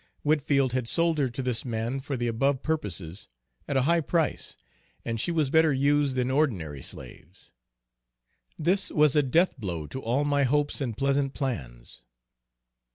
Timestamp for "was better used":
5.31-6.15